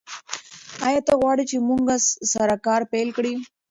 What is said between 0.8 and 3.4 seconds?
ایا ته غواړې چې موږ سره کار پیل کړې؟